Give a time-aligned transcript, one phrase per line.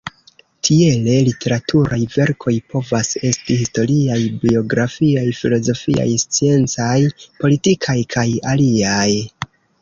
[0.67, 6.97] Tiele literaturaj verkoj povas esti historiaj, biografiaj, filozofiaj, sciencaj,
[7.45, 9.09] politikaj, kaj aliaj.